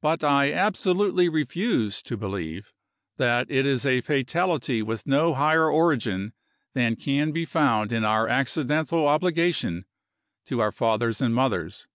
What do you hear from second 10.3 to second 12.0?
to our fathers and mothers.